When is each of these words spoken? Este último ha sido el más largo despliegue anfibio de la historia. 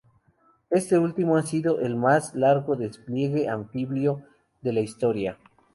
Este 0.71 0.97
último 0.97 1.37
ha 1.37 1.43
sido 1.43 1.79
el 1.79 1.95
más 1.95 2.33
largo 2.33 2.75
despliegue 2.75 3.47
anfibio 3.47 4.23
de 4.63 4.73
la 4.73 4.79
historia. 4.79 5.37